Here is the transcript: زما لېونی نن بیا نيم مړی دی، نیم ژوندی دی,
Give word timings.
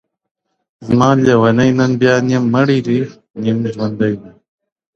زما 0.85 1.09
لېونی 1.25 1.71
نن 1.77 1.91
بیا 2.01 2.15
نيم 2.27 2.43
مړی 2.53 2.79
دی، 2.85 2.99
نیم 3.41 3.57
ژوندی 3.73 4.13
دی, 4.21 4.29